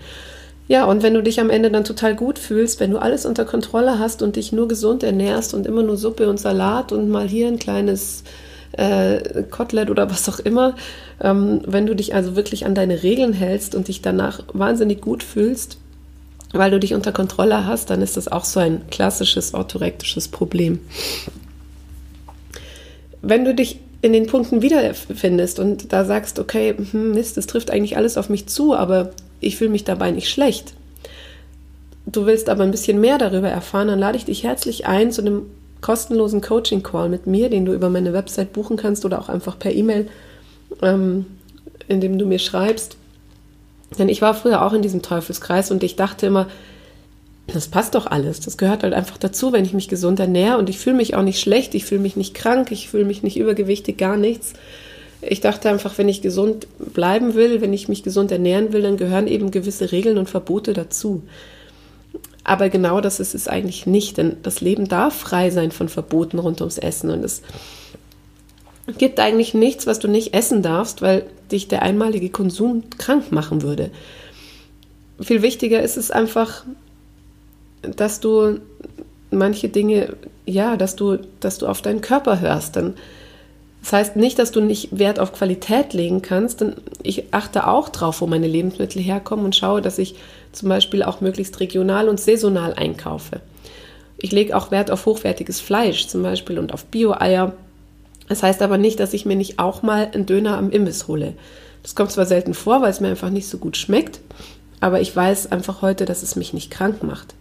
Ja, 0.68 0.84
und 0.86 1.02
wenn 1.02 1.14
du 1.14 1.22
dich 1.22 1.40
am 1.40 1.50
Ende 1.50 1.70
dann 1.70 1.84
total 1.84 2.16
gut 2.16 2.38
fühlst, 2.38 2.80
wenn 2.80 2.90
du 2.90 2.98
alles 2.98 3.24
unter 3.24 3.44
Kontrolle 3.44 3.98
hast 3.98 4.22
und 4.22 4.36
dich 4.36 4.52
nur 4.52 4.66
gesund 4.66 5.02
ernährst 5.02 5.54
und 5.54 5.66
immer 5.66 5.82
nur 5.82 5.96
Suppe 5.96 6.28
und 6.28 6.40
Salat 6.40 6.90
und 6.90 7.08
mal 7.08 7.28
hier 7.28 7.46
ein 7.46 7.58
kleines 7.58 8.24
äh, 8.72 9.42
Kotelett 9.50 9.90
oder 9.90 10.10
was 10.10 10.28
auch 10.28 10.38
immer, 10.38 10.74
ähm, 11.20 11.62
wenn 11.66 11.86
du 11.86 11.94
dich 11.94 12.14
also 12.14 12.36
wirklich 12.36 12.66
an 12.66 12.74
deine 12.74 13.02
Regeln 13.02 13.32
hältst 13.32 13.74
und 13.74 13.88
dich 13.88 14.02
danach 14.02 14.40
wahnsinnig 14.52 15.00
gut 15.00 15.22
fühlst, 15.22 15.78
weil 16.52 16.70
du 16.70 16.78
dich 16.78 16.94
unter 16.94 17.12
Kontrolle 17.12 17.66
hast, 17.66 17.90
dann 17.90 18.02
ist 18.02 18.16
das 18.16 18.28
auch 18.28 18.44
so 18.44 18.60
ein 18.60 18.82
klassisches 18.90 19.54
orthorektisches 19.54 20.28
Problem. 20.28 20.80
Wenn 23.22 23.44
du 23.44 23.54
dich 23.54 23.80
in 24.02 24.12
den 24.12 24.26
Punkten 24.26 24.62
wiederfindest 24.62 25.58
und 25.58 25.92
da 25.92 26.04
sagst, 26.04 26.38
okay, 26.38 26.74
hm, 26.90 27.12
Mist, 27.12 27.36
das 27.36 27.46
trifft 27.46 27.70
eigentlich 27.70 27.96
alles 27.96 28.16
auf 28.16 28.28
mich 28.28 28.46
zu, 28.46 28.74
aber 28.74 29.10
ich 29.40 29.56
fühle 29.56 29.70
mich 29.70 29.84
dabei 29.84 30.10
nicht 30.10 30.30
schlecht. 30.30 30.74
Du 32.06 32.24
willst 32.24 32.48
aber 32.48 32.62
ein 32.62 32.70
bisschen 32.70 33.00
mehr 33.00 33.18
darüber 33.18 33.48
erfahren, 33.48 33.88
dann 33.88 33.98
lade 33.98 34.16
ich 34.16 34.24
dich 34.24 34.44
herzlich 34.44 34.86
ein 34.86 35.10
zu 35.10 35.22
einem 35.22 35.42
kostenlosen 35.80 36.40
Coaching-Call 36.40 37.08
mit 37.08 37.26
mir, 37.26 37.48
den 37.48 37.64
du 37.64 37.72
über 37.72 37.90
meine 37.90 38.12
Website 38.12 38.52
buchen 38.52 38.76
kannst 38.76 39.04
oder 39.04 39.20
auch 39.20 39.28
einfach 39.28 39.58
per 39.58 39.72
E-Mail, 39.72 40.08
ähm, 40.82 41.26
indem 41.88 42.18
du 42.18 42.26
mir 42.26 42.38
schreibst. 42.38 42.96
Denn 43.98 44.08
ich 44.08 44.22
war 44.22 44.34
früher 44.34 44.64
auch 44.64 44.72
in 44.72 44.82
diesem 44.82 45.02
Teufelskreis 45.02 45.70
und 45.70 45.82
ich 45.82 45.96
dachte 45.96 46.26
immer, 46.26 46.48
das 47.46 47.68
passt 47.68 47.94
doch 47.94 48.06
alles. 48.06 48.40
Das 48.40 48.56
gehört 48.56 48.82
halt 48.82 48.92
einfach 48.92 49.18
dazu, 49.18 49.52
wenn 49.52 49.64
ich 49.64 49.72
mich 49.72 49.88
gesund 49.88 50.18
ernähre 50.18 50.58
und 50.58 50.68
ich 50.68 50.78
fühle 50.78 50.96
mich 50.96 51.14
auch 51.14 51.22
nicht 51.22 51.40
schlecht, 51.40 51.74
ich 51.74 51.84
fühle 51.84 52.00
mich 52.00 52.16
nicht 52.16 52.34
krank, 52.34 52.72
ich 52.72 52.88
fühle 52.88 53.04
mich 53.04 53.22
nicht 53.22 53.36
übergewichtig, 53.36 53.96
gar 53.96 54.16
nichts. 54.16 54.54
Ich 55.22 55.40
dachte 55.40 55.70
einfach, 55.70 55.96
wenn 55.98 56.08
ich 56.08 56.22
gesund 56.22 56.66
bleiben 56.78 57.34
will, 57.34 57.60
wenn 57.60 57.72
ich 57.72 57.88
mich 57.88 58.02
gesund 58.02 58.32
ernähren 58.32 58.72
will, 58.72 58.82
dann 58.82 58.96
gehören 58.96 59.28
eben 59.28 59.50
gewisse 59.50 59.92
Regeln 59.92 60.18
und 60.18 60.28
Verbote 60.28 60.72
dazu. 60.72 61.22
Aber 62.48 62.68
genau 62.68 63.00
das 63.00 63.18
ist 63.18 63.34
es 63.34 63.48
eigentlich 63.48 63.86
nicht, 63.86 64.18
denn 64.18 64.36
das 64.44 64.60
Leben 64.60 64.86
darf 64.86 65.16
frei 65.16 65.50
sein 65.50 65.72
von 65.72 65.88
Verboten 65.88 66.38
rund 66.38 66.60
ums 66.60 66.78
Essen 66.78 67.10
und 67.10 67.24
es 67.24 67.42
gibt 68.98 69.18
eigentlich 69.18 69.52
nichts, 69.52 69.88
was 69.88 69.98
du 69.98 70.06
nicht 70.06 70.32
essen 70.32 70.62
darfst, 70.62 71.02
weil 71.02 71.26
dich 71.50 71.66
der 71.66 71.82
einmalige 71.82 72.30
Konsum 72.30 72.84
krank 72.98 73.32
machen 73.32 73.62
würde. 73.62 73.90
Viel 75.20 75.42
wichtiger 75.42 75.82
ist 75.82 75.96
es 75.96 76.12
einfach, 76.12 76.64
dass 77.82 78.20
du 78.20 78.60
manche 79.32 79.68
Dinge, 79.68 80.14
ja, 80.44 80.76
dass 80.76 80.94
du, 80.94 81.18
dass 81.40 81.58
du 81.58 81.66
auf 81.66 81.82
deinen 81.82 82.00
Körper 82.00 82.38
hörst. 82.38 82.76
Denn 82.76 82.94
das 83.86 83.92
heißt 83.92 84.16
nicht, 84.16 84.40
dass 84.40 84.50
du 84.50 84.60
nicht 84.60 84.98
Wert 84.98 85.20
auf 85.20 85.32
Qualität 85.32 85.92
legen 85.94 86.20
kannst, 86.20 86.60
denn 86.60 86.74
ich 87.04 87.32
achte 87.32 87.68
auch 87.68 87.88
drauf, 87.88 88.20
wo 88.20 88.26
meine 88.26 88.48
Lebensmittel 88.48 89.00
herkommen 89.00 89.44
und 89.44 89.54
schaue, 89.54 89.80
dass 89.80 89.98
ich 89.98 90.16
zum 90.50 90.68
Beispiel 90.68 91.04
auch 91.04 91.20
möglichst 91.20 91.60
regional 91.60 92.08
und 92.08 92.18
saisonal 92.18 92.74
einkaufe. 92.74 93.42
Ich 94.18 94.32
lege 94.32 94.56
auch 94.56 94.72
Wert 94.72 94.90
auf 94.90 95.06
hochwertiges 95.06 95.60
Fleisch 95.60 96.08
zum 96.08 96.24
Beispiel 96.24 96.58
und 96.58 96.74
auf 96.74 96.86
Bio-Eier. 96.86 97.52
Das 98.28 98.42
heißt 98.42 98.60
aber 98.60 98.76
nicht, 98.76 98.98
dass 98.98 99.14
ich 99.14 99.24
mir 99.24 99.36
nicht 99.36 99.60
auch 99.60 99.82
mal 99.82 100.10
einen 100.12 100.26
Döner 100.26 100.58
am 100.58 100.70
Imbiss 100.70 101.06
hole. 101.06 101.34
Das 101.84 101.94
kommt 101.94 102.10
zwar 102.10 102.26
selten 102.26 102.54
vor, 102.54 102.82
weil 102.82 102.90
es 102.90 102.98
mir 102.98 103.06
einfach 103.06 103.30
nicht 103.30 103.46
so 103.46 103.58
gut 103.58 103.76
schmeckt, 103.76 104.18
aber 104.80 105.00
ich 105.00 105.14
weiß 105.14 105.52
einfach 105.52 105.80
heute, 105.80 106.06
dass 106.06 106.24
es 106.24 106.34
mich 106.34 106.52
nicht 106.52 106.72
krank 106.72 107.04
macht 107.04 107.36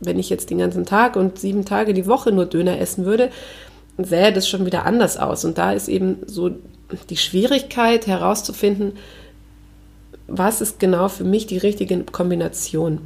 wenn 0.00 0.18
ich 0.18 0.28
jetzt 0.28 0.50
den 0.50 0.58
ganzen 0.58 0.84
Tag 0.84 1.16
und 1.16 1.38
sieben 1.38 1.64
Tage 1.64 1.94
die 1.94 2.06
Woche 2.06 2.32
nur 2.32 2.46
Döner 2.46 2.78
essen 2.78 3.04
würde, 3.04 3.30
sähe 3.98 4.32
das 4.32 4.48
schon 4.48 4.66
wieder 4.66 4.86
anders 4.86 5.16
aus. 5.16 5.44
Und 5.44 5.58
da 5.58 5.72
ist 5.72 5.88
eben 5.88 6.18
so 6.26 6.50
die 7.10 7.16
Schwierigkeit 7.16 8.06
herauszufinden, 8.06 8.92
was 10.28 10.60
ist 10.60 10.80
genau 10.80 11.08
für 11.08 11.24
mich 11.24 11.46
die 11.46 11.58
richtige 11.58 12.02
Kombination. 12.04 13.00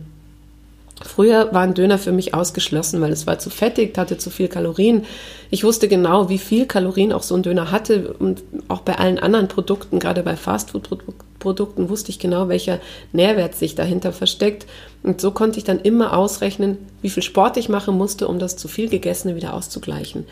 Früher 1.02 1.52
waren 1.52 1.73
Döner 1.73 1.97
für 1.97 2.12
mich 2.12 2.35
ausgeschlossen, 2.35 3.00
weil 3.00 3.11
es 3.11 3.26
war 3.26 3.38
zu 3.38 3.49
fettig, 3.49 3.97
hatte 3.97 4.18
zu 4.18 4.28
viel 4.28 4.49
Kalorien. 4.49 5.06
Ich 5.49 5.64
wusste 5.64 5.88
genau, 5.88 6.28
wie 6.28 6.37
viel 6.37 6.66
Kalorien 6.66 7.12
auch 7.12 7.23
so 7.23 7.35
ein 7.35 7.42
Döner 7.42 7.70
hatte 7.70 8.12
und 8.18 8.42
auch 8.68 8.82
bei 8.82 8.99
allen 8.99 9.18
anderen 9.18 9.49
Produkten, 9.49 9.99
gerade 9.99 10.23
bei 10.23 10.37
Fastfood-Produkten, 10.37 11.88
wusste 11.88 12.11
ich 12.11 12.18
genau, 12.18 12.49
welcher 12.49 12.80
Nährwert 13.12 13.54
sich 13.54 13.75
dahinter 13.75 14.12
versteckt. 14.12 14.66
Und 15.02 15.23
so 15.23 15.30
konnte 15.30 15.59
ich 15.59 15.64
dann 15.64 15.80
immer 15.80 16.14
ausrechnen, 16.14 16.76
wie 17.00 17.11
viel 17.11 17.23
Sport 17.23 17.56
ich 17.56 17.70
machen 17.70 17.97
musste, 17.97 18.28
um 18.28 18.38
das 18.38 18.59
zu 18.59 18.68
viel 18.68 18.90
gegessene 18.90 19.37
wieder 19.37 19.54
auszugleichen. 19.54 20.26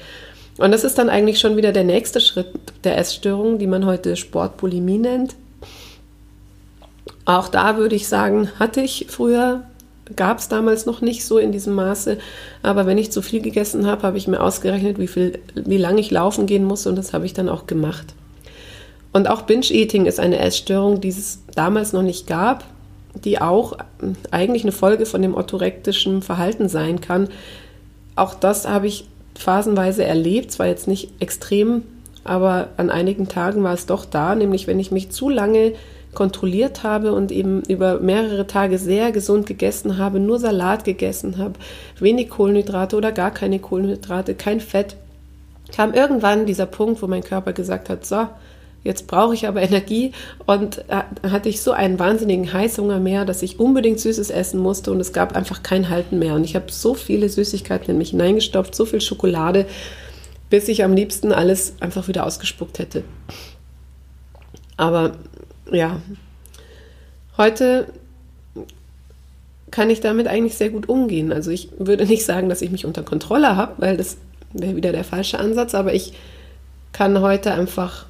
Und 0.59 0.73
das 0.73 0.85
ist 0.85 0.99
dann 0.99 1.09
eigentlich 1.09 1.39
schon 1.39 1.57
wieder 1.57 1.73
der 1.73 1.85
nächste 1.85 2.21
Schritt 2.21 2.49
der 2.85 2.99
Essstörung, 2.99 3.59
die 3.59 3.67
man 3.67 3.87
heute 3.87 4.17
Sportbulimie 4.17 4.99
nennt. 4.99 5.37
Auch 7.25 7.49
da 7.49 7.77
würde 7.77 7.95
ich 7.95 8.09
sagen, 8.09 8.49
hatte 8.59 8.81
ich 8.81 9.07
früher 9.09 9.63
gab 10.17 10.39
es 10.39 10.49
damals 10.49 10.87
noch 10.87 11.01
nicht 11.01 11.25
so 11.25 11.39
in 11.39 11.53
diesem 11.53 11.75
Maße. 11.75 12.19
Aber 12.63 12.87
wenn 12.87 12.99
ich 12.99 13.13
zu 13.13 13.23
viel 13.23 13.41
gegessen 13.41 13.87
habe, 13.87 14.03
habe 14.03 14.19
ich 14.19 14.29
mir 14.29 14.41
ausgerechnet, 14.41 14.99
wie, 14.99 15.09
viel, 15.09 15.39
wie 15.55 15.77
lange 15.77 16.01
ich 16.01 16.11
laufen 16.11 16.47
gehen 16.47 16.65
muss 16.65 16.87
und 16.87 16.97
das 16.97 17.13
habe 17.13 17.27
ich 17.27 17.35
dann 17.35 17.49
auch 17.49 17.67
gemacht. 17.67 18.15
Und 19.13 19.29
auch 19.29 19.43
Binge-Eating 19.43 20.07
ist 20.07 20.21
eine 20.21 20.39
Essstörung, 20.39 21.01
die 21.01 21.09
es 21.09 21.41
damals 21.55 21.93
noch 21.93 22.03
nicht 22.03 22.27
gab, 22.27 22.65
die 23.25 23.41
auch 23.41 23.77
eigentlich 24.31 24.63
eine 24.63 24.73
Folge 24.73 25.07
von 25.07 25.23
dem 25.23 25.35
orthorektischen 25.35 26.23
Verhalten 26.23 26.69
sein 26.69 27.01
kann. 27.01 27.29
Auch 28.17 28.35
das 28.35 28.69
habe 28.69 28.87
ich 28.87 29.07
phasenweise 29.39 30.05
erlebt, 30.05 30.53
zwar 30.53 30.67
jetzt 30.67 30.89
nicht 30.89 31.11
extrem, 31.21 31.83
aber 32.25 32.69
an 32.77 32.91
einigen 32.91 33.29
Tagen 33.29 33.63
war 33.63 33.73
es 33.73 33.87
doch 33.87 34.05
da, 34.05 34.35
nämlich 34.35 34.67
wenn 34.67 34.81
ich 34.81 34.91
mich 34.91 35.11
zu 35.11 35.29
lange 35.31 35.73
kontrolliert 36.15 36.83
habe 36.83 37.13
und 37.13 37.31
eben 37.31 37.63
über 37.63 38.01
mehrere 38.01 38.47
Tage 38.47 38.79
sehr 38.79 39.13
gesund 39.13 39.47
gegessen 39.47 39.99
habe, 39.99 40.19
nur 40.19 40.39
Salat 40.39 40.85
gegessen 40.85 41.39
habe, 41.39 41.55
wenig 41.99 42.29
Kohlenhydrate 42.29 42.97
oder 42.97 43.13
gar 43.13 43.31
keine 43.31 43.59
Kohlenhydrate, 43.59 44.35
kein 44.35 44.61
Fett, 44.61 44.97
kam 45.75 45.95
irgendwann 45.95 46.47
dieser 46.47 46.67
Punkt, 46.67 47.03
wo 47.03 47.07
mein 47.07 47.23
Körper 47.23 47.53
gesagt 47.53 47.89
hat, 47.89 48.05
so, 48.05 48.27
jetzt 48.89 49.07
brauche 49.07 49.35
ich 49.35 49.47
aber 49.47 49.61
Energie 49.63 50.13
und 50.47 50.79
äh, 50.89 51.03
hatte 51.29 51.51
ich 51.51 51.61
so 51.61 51.73
einen 51.73 51.99
wahnsinnigen 51.99 52.51
Heißhunger 52.51 52.99
mehr, 52.99 53.27
dass 53.27 53.43
ich 53.43 53.61
unbedingt 53.61 54.01
Süßes 54.01 54.31
essen 54.31 54.59
musste 54.59 54.91
und 54.91 54.99
es 54.99 55.13
gab 55.13 55.37
einfach 55.37 55.63
kein 55.63 55.91
Halten 55.91 56.19
mehr. 56.19 56.35
Und 56.35 56.45
ich 56.45 56.57
habe 56.57 56.73
so 56.73 56.95
viele 56.95 57.29
Süßigkeiten 57.29 57.91
in 57.91 57.99
mich 57.99 58.11
hineingestopft, 58.11 58.75
so 58.75 58.87
viel 58.87 59.03
Schokolade, 59.03 59.67
bis 60.49 60.69
ich 60.69 60.83
am 60.83 60.95
liebsten 60.95 61.33
alles 61.33 61.75
einfach 61.81 62.09
wieder 62.09 62.25
ausgespuckt 62.25 62.79
hätte. 62.79 63.05
Aber 64.79 65.13
ja, 65.71 66.01
heute 67.37 67.89
kann 69.71 69.91
ich 69.91 70.01
damit 70.01 70.29
eigentlich 70.29 70.57
sehr 70.57 70.71
gut 70.71 70.89
umgehen. 70.89 71.31
Also 71.31 71.51
ich 71.51 71.69
würde 71.79 72.07
nicht 72.07 72.25
sagen, 72.25 72.49
dass 72.49 72.63
ich 72.63 72.71
mich 72.71 72.87
unter 72.87 73.03
Kontrolle 73.03 73.55
habe, 73.55 73.75
weil 73.77 73.99
das 73.99 74.17
wäre 74.55 74.77
wieder 74.77 74.93
der 74.93 75.05
falsche 75.05 75.39
Ansatz, 75.39 75.75
aber 75.75 75.93
ich 75.93 76.15
kann 76.93 77.21
heute 77.21 77.53
einfach, 77.53 78.07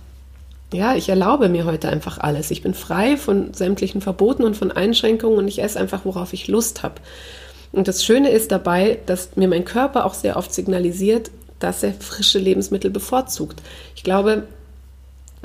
ja, 0.73 0.95
ich 0.95 1.09
erlaube 1.09 1.49
mir 1.49 1.65
heute 1.65 1.89
einfach 1.89 2.19
alles. 2.19 2.51
Ich 2.51 2.63
bin 2.63 2.75
frei 2.75 3.17
von 3.17 3.55
sämtlichen 3.55 4.01
Verboten 4.01 4.45
und 4.45 4.57
von 4.57 4.71
Einschränkungen 4.71 5.39
und 5.39 5.49
ich 5.49 5.63
esse 5.63 5.81
einfach, 5.81 6.05
worauf 6.05 6.33
ich 6.33 6.49
Lust 6.49 6.83
habe. 6.83 6.97
Und 7.73 7.89
das 7.89 8.05
Schöne 8.05 8.31
ist 8.31 8.53
dabei, 8.53 8.99
dass 9.07 9.37
mir 9.37 9.49
mein 9.49 9.65
Körper 9.65 10.05
auch 10.05 10.15
sehr 10.15 10.37
oft 10.37 10.53
signalisiert, 10.53 11.31
dass 11.59 11.83
er 11.83 11.93
frische 11.93 12.39
Lebensmittel 12.39 12.91
bevorzugt. 12.91 13.63
Ich 13.97 14.05
glaube, 14.05 14.45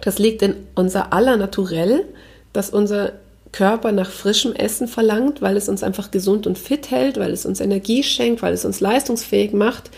das 0.01 0.19
liegt 0.19 0.41
in 0.41 0.55
unser 0.75 1.13
aller 1.13 1.37
Naturell, 1.37 2.05
dass 2.51 2.69
unser 2.69 3.13
Körper 3.51 3.91
nach 3.91 4.09
frischem 4.09 4.53
Essen 4.53 4.87
verlangt, 4.87 5.41
weil 5.41 5.55
es 5.55 5.69
uns 5.69 5.83
einfach 5.83 6.11
gesund 6.11 6.47
und 6.47 6.57
fit 6.57 6.91
hält, 6.91 7.17
weil 7.17 7.31
es 7.31 7.45
uns 7.45 7.61
Energie 7.61 8.03
schenkt, 8.03 8.41
weil 8.41 8.53
es 8.53 8.65
uns 8.65 8.79
leistungsfähig 8.79 9.53
macht. 9.53 9.89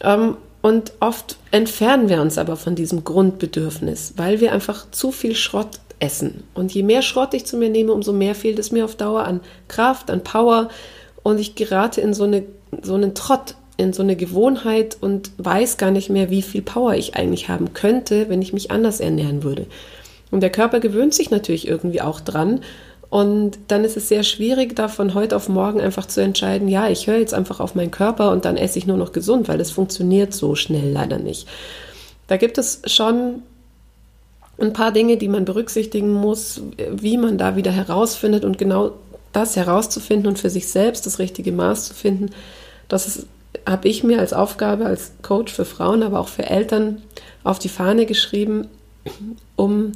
Ähm, 0.00 0.36
und 0.64 0.92
oft 0.98 1.36
entfernen 1.50 2.08
wir 2.08 2.22
uns 2.22 2.38
aber 2.38 2.56
von 2.56 2.74
diesem 2.74 3.04
Grundbedürfnis, 3.04 4.14
weil 4.16 4.40
wir 4.40 4.50
einfach 4.50 4.90
zu 4.92 5.12
viel 5.12 5.34
Schrott 5.34 5.68
essen. 5.98 6.44
Und 6.54 6.72
je 6.72 6.82
mehr 6.82 7.02
Schrott 7.02 7.34
ich 7.34 7.44
zu 7.44 7.58
mir 7.58 7.68
nehme, 7.68 7.92
umso 7.92 8.14
mehr 8.14 8.34
fehlt 8.34 8.58
es 8.58 8.72
mir 8.72 8.86
auf 8.86 8.96
Dauer 8.96 9.24
an 9.24 9.42
Kraft, 9.68 10.10
an 10.10 10.24
Power. 10.24 10.70
Und 11.22 11.38
ich 11.38 11.54
gerate 11.54 12.00
in 12.00 12.14
so, 12.14 12.24
eine, 12.24 12.44
so 12.80 12.94
einen 12.94 13.14
Trott, 13.14 13.56
in 13.76 13.92
so 13.92 14.02
eine 14.02 14.16
Gewohnheit 14.16 14.96
und 14.98 15.32
weiß 15.36 15.76
gar 15.76 15.90
nicht 15.90 16.08
mehr, 16.08 16.30
wie 16.30 16.40
viel 16.40 16.62
Power 16.62 16.94
ich 16.94 17.14
eigentlich 17.14 17.50
haben 17.50 17.74
könnte, 17.74 18.30
wenn 18.30 18.40
ich 18.40 18.54
mich 18.54 18.70
anders 18.70 19.00
ernähren 19.00 19.42
würde. 19.42 19.66
Und 20.30 20.40
der 20.40 20.48
Körper 20.50 20.80
gewöhnt 20.80 21.12
sich 21.12 21.30
natürlich 21.30 21.68
irgendwie 21.68 22.00
auch 22.00 22.20
dran. 22.20 22.60
Und 23.14 23.58
dann 23.68 23.84
ist 23.84 23.96
es 23.96 24.08
sehr 24.08 24.24
schwierig, 24.24 24.74
da 24.74 24.88
von 24.88 25.14
heute 25.14 25.36
auf 25.36 25.48
morgen 25.48 25.80
einfach 25.80 26.06
zu 26.06 26.20
entscheiden, 26.20 26.66
ja, 26.66 26.88
ich 26.88 27.06
höre 27.06 27.18
jetzt 27.18 27.32
einfach 27.32 27.60
auf 27.60 27.76
meinen 27.76 27.92
Körper 27.92 28.32
und 28.32 28.44
dann 28.44 28.56
esse 28.56 28.76
ich 28.76 28.88
nur 28.88 28.96
noch 28.96 29.12
gesund, 29.12 29.46
weil 29.46 29.56
das 29.56 29.70
funktioniert 29.70 30.34
so 30.34 30.56
schnell 30.56 30.90
leider 30.90 31.18
nicht. 31.18 31.46
Da 32.26 32.38
gibt 32.38 32.58
es 32.58 32.82
schon 32.86 33.44
ein 34.58 34.72
paar 34.72 34.90
Dinge, 34.90 35.16
die 35.16 35.28
man 35.28 35.44
berücksichtigen 35.44 36.12
muss, 36.12 36.60
wie 36.90 37.16
man 37.16 37.38
da 37.38 37.54
wieder 37.54 37.70
herausfindet 37.70 38.44
und 38.44 38.58
genau 38.58 38.94
das 39.32 39.54
herauszufinden 39.54 40.26
und 40.26 40.40
für 40.40 40.50
sich 40.50 40.66
selbst 40.66 41.06
das 41.06 41.20
richtige 41.20 41.52
Maß 41.52 41.84
zu 41.84 41.94
finden. 41.94 42.30
Das 42.88 43.26
habe 43.64 43.86
ich 43.86 44.02
mir 44.02 44.18
als 44.18 44.32
Aufgabe 44.32 44.86
als 44.86 45.12
Coach 45.22 45.52
für 45.52 45.64
Frauen, 45.64 46.02
aber 46.02 46.18
auch 46.18 46.26
für 46.26 46.50
Eltern 46.50 47.00
auf 47.44 47.60
die 47.60 47.68
Fahne 47.68 48.06
geschrieben, 48.06 48.66
um 49.54 49.92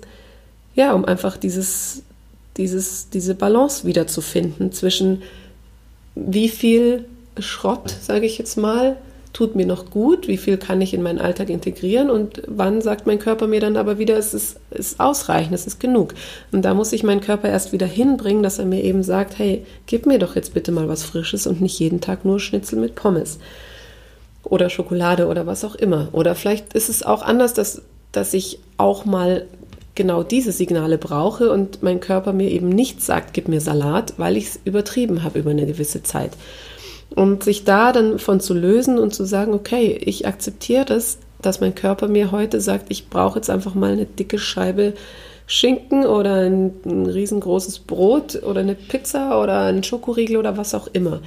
ja, 0.77 0.93
um 0.93 1.05
einfach 1.05 1.37
dieses 1.37 2.05
dieses, 2.59 3.09
diese 3.11 3.35
Balance 3.35 3.87
wiederzufinden 3.87 4.73
zwischen 4.73 5.23
wie 6.15 6.49
viel 6.49 7.07
Schrott, 7.39 7.95
sage 8.03 8.27
ich 8.27 8.39
jetzt 8.39 8.57
mal, 8.57 8.97
tut 9.33 9.55
mir 9.55 9.67
noch 9.67 9.91
gut, 9.91 10.27
wie 10.27 10.37
viel 10.37 10.57
kann 10.57 10.81
ich 10.81 10.95
in 10.95 11.03
meinen 11.03 11.21
Alltag 11.21 11.49
integrieren 11.49 12.11
und 12.11 12.43
wann 12.49 12.81
sagt 12.81 13.07
mein 13.07 13.19
Körper 13.19 13.47
mir 13.47 13.61
dann 13.61 13.77
aber 13.77 13.99
wieder, 13.99 14.17
es 14.17 14.35
ist, 14.35 14.59
ist 14.71 14.99
ausreichend, 14.99 15.55
es 15.55 15.67
ist 15.67 15.79
genug. 15.79 16.15
Und 16.51 16.63
da 16.63 16.75
muss 16.75 16.93
ich 16.93 17.05
meinen 17.05 17.21
Körper 17.21 17.49
erst 17.49 17.73
wieder 17.73 17.87
hinbringen, 17.87 18.43
dass 18.43 18.59
er 18.59 18.65
mir 18.65 18.83
eben 18.83 19.03
sagt, 19.03 19.39
hey, 19.39 19.65
gib 19.87 20.07
mir 20.07 20.19
doch 20.19 20.35
jetzt 20.35 20.55
bitte 20.55 20.73
mal 20.73 20.89
was 20.89 21.05
Frisches 21.05 21.47
und 21.47 21.61
nicht 21.61 21.79
jeden 21.79 22.01
Tag 22.01 22.25
nur 22.25 22.41
Schnitzel 22.41 22.81
mit 22.81 22.95
Pommes 22.97 23.39
oder 24.43 24.71
Schokolade 24.71 25.27
oder 25.27 25.47
was 25.47 25.65
auch 25.65 25.75
immer. 25.75 26.09
Oder 26.13 26.35
vielleicht 26.35 26.73
ist 26.73 26.89
es 26.89 27.03
auch 27.03 27.23
anders, 27.23 27.55
dass, 27.55 27.83
dass 28.13 28.35
ich 28.35 28.59
auch 28.77 29.05
mal 29.05 29.47
genau 29.99 30.23
diese 30.23 30.53
Signale 30.53 30.97
brauche 30.97 31.51
und 31.51 31.83
mein 31.83 32.01
Körper 32.01 32.33
mir 32.33 32.51
eben 32.51 32.71
nicht 32.71 33.03
sagt, 33.03 33.35
gib 33.35 33.49
mir 33.49 33.61
Salat, 33.61 34.15
weil 34.17 34.39
ich 34.39 34.47
es 34.47 34.61
übertrieben 34.65 35.25
habe 35.25 35.41
über 35.41 35.51
eine 35.51 35.67
gewisse 35.67 36.03
Zeit. 36.03 36.31
Und 37.15 37.43
sich 37.43 37.65
da 37.65 37.93
dann 37.93 38.19
von 38.19 38.41
zu 38.41 38.55
lösen 38.55 38.99
und 38.99 39.13
zu 39.13 39.25
sagen, 39.25 39.53
okay, 39.53 39.99
ich 40.01 40.27
akzeptiere 40.27 40.87
das, 40.87 41.19
dass 41.43 41.61
mein 41.61 41.75
Körper 41.75 42.09
mir 42.09 42.31
heute 42.33 42.61
sagt, 42.61 42.87
ich 42.91 43.11
brauche 43.11 43.39
jetzt 43.39 43.51
einfach 43.51 43.75
mal 43.75 43.93
eine 43.93 44.07
dicke 44.07 44.39
Scheibe 44.39 44.95
Schinken 45.47 46.07
oder 46.07 46.35
ein, 46.35 46.73
ein 46.85 47.07
riesengroßes 47.07 47.81
Brot 47.81 48.43
oder 48.43 48.61
eine 48.61 48.75
Pizza 48.75 49.43
oder 49.43 49.63
ein 49.63 49.83
Schokoriegel 49.83 50.37
oder 50.37 50.57
was 50.57 50.75
auch 50.75 50.89
immer. 50.93 51.21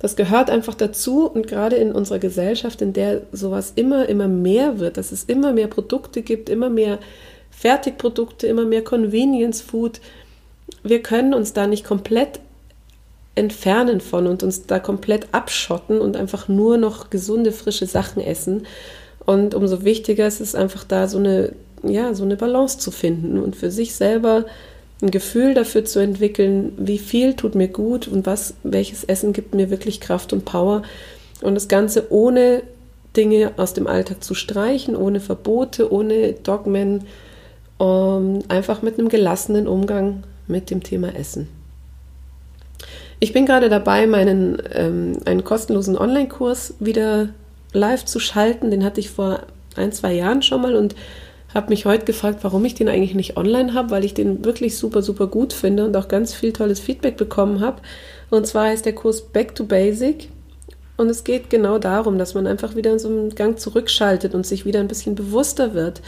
Das 0.00 0.16
gehört 0.16 0.50
einfach 0.50 0.74
dazu 0.74 1.26
und 1.26 1.46
gerade 1.46 1.76
in 1.76 1.92
unserer 1.92 2.18
Gesellschaft, 2.18 2.82
in 2.82 2.92
der 2.92 3.22
sowas 3.32 3.72
immer, 3.76 4.08
immer 4.08 4.28
mehr 4.28 4.78
wird, 4.78 4.96
dass 4.96 5.12
es 5.12 5.24
immer 5.24 5.52
mehr 5.52 5.68
Produkte 5.68 6.22
gibt, 6.22 6.48
immer 6.48 6.68
mehr 6.68 6.98
Fertigprodukte, 7.60 8.46
immer 8.46 8.64
mehr 8.64 8.82
Convenience 8.82 9.60
Food. 9.60 10.00
Wir 10.82 11.02
können 11.02 11.34
uns 11.34 11.52
da 11.52 11.66
nicht 11.66 11.84
komplett 11.84 12.40
entfernen 13.34 14.00
von 14.00 14.26
und 14.26 14.42
uns 14.42 14.64
da 14.66 14.78
komplett 14.78 15.28
abschotten 15.32 16.00
und 16.00 16.16
einfach 16.16 16.48
nur 16.48 16.78
noch 16.78 17.10
gesunde, 17.10 17.52
frische 17.52 17.84
Sachen 17.84 18.22
essen. 18.22 18.66
Und 19.26 19.54
umso 19.54 19.84
wichtiger 19.84 20.26
ist 20.26 20.40
es 20.40 20.54
einfach 20.54 20.84
da 20.84 21.06
so 21.06 21.18
eine, 21.18 21.52
ja, 21.82 22.14
so 22.14 22.24
eine 22.24 22.36
Balance 22.36 22.78
zu 22.78 22.90
finden 22.90 23.38
und 23.38 23.56
für 23.56 23.70
sich 23.70 23.94
selber 23.94 24.46
ein 25.02 25.10
Gefühl 25.10 25.52
dafür 25.52 25.84
zu 25.84 25.98
entwickeln, 25.98 26.72
wie 26.78 26.98
viel 26.98 27.34
tut 27.34 27.54
mir 27.54 27.68
gut 27.68 28.08
und 28.08 28.24
was, 28.24 28.54
welches 28.62 29.04
Essen 29.04 29.34
gibt 29.34 29.54
mir 29.54 29.68
wirklich 29.68 30.00
Kraft 30.00 30.32
und 30.32 30.46
Power. 30.46 30.80
Und 31.42 31.56
das 31.56 31.68
Ganze 31.68 32.10
ohne 32.10 32.62
Dinge 33.18 33.52
aus 33.58 33.74
dem 33.74 33.86
Alltag 33.86 34.24
zu 34.24 34.34
streichen, 34.34 34.96
ohne 34.96 35.20
Verbote, 35.20 35.92
ohne 35.92 36.32
Dogmen, 36.32 37.04
um, 37.80 38.40
einfach 38.48 38.82
mit 38.82 38.98
einem 38.98 39.08
gelassenen 39.08 39.66
Umgang 39.66 40.22
mit 40.46 40.70
dem 40.70 40.82
Thema 40.82 41.14
Essen. 41.16 41.48
Ich 43.20 43.32
bin 43.32 43.46
gerade 43.46 43.70
dabei, 43.70 44.06
meinen 44.06 44.62
ähm, 44.72 45.18
einen 45.24 45.44
kostenlosen 45.44 45.96
Online-Kurs 45.96 46.74
wieder 46.78 47.30
live 47.72 48.04
zu 48.04 48.20
schalten. 48.20 48.70
Den 48.70 48.84
hatte 48.84 49.00
ich 49.00 49.08
vor 49.08 49.40
ein, 49.76 49.92
zwei 49.92 50.12
Jahren 50.12 50.42
schon 50.42 50.60
mal 50.60 50.76
und 50.76 50.94
habe 51.54 51.70
mich 51.70 51.86
heute 51.86 52.04
gefragt, 52.04 52.40
warum 52.42 52.64
ich 52.66 52.74
den 52.74 52.88
eigentlich 52.88 53.14
nicht 53.14 53.38
online 53.38 53.72
habe, 53.72 53.90
weil 53.90 54.04
ich 54.04 54.12
den 54.12 54.44
wirklich 54.44 54.76
super, 54.76 55.00
super 55.00 55.26
gut 55.26 55.54
finde 55.54 55.86
und 55.86 55.96
auch 55.96 56.08
ganz 56.08 56.34
viel 56.34 56.52
tolles 56.52 56.80
Feedback 56.80 57.16
bekommen 57.16 57.60
habe. 57.60 57.80
Und 58.28 58.46
zwar 58.46 58.66
heißt 58.66 58.84
der 58.84 58.94
Kurs 58.94 59.22
Back 59.22 59.54
to 59.54 59.64
Basic. 59.64 60.28
Und 60.98 61.08
es 61.08 61.24
geht 61.24 61.48
genau 61.48 61.78
darum, 61.78 62.18
dass 62.18 62.34
man 62.34 62.46
einfach 62.46 62.76
wieder 62.76 62.92
in 62.92 62.98
so 62.98 63.08
einen 63.08 63.34
Gang 63.34 63.58
zurückschaltet 63.58 64.34
und 64.34 64.46
sich 64.46 64.66
wieder 64.66 64.80
ein 64.80 64.88
bisschen 64.88 65.14
bewusster 65.14 65.72
wird, 65.72 66.02